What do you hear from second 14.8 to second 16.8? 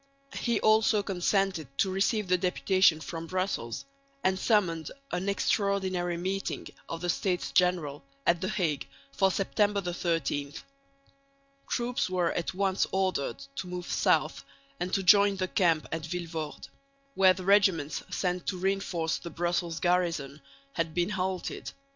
to join the camp at Vilvoorde,